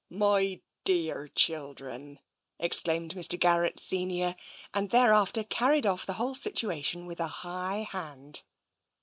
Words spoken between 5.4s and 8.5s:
carried off the whole situation with a high hand.